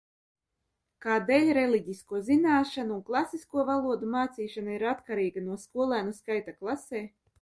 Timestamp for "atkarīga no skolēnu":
4.95-6.17